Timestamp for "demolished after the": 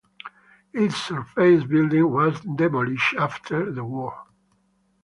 2.55-3.83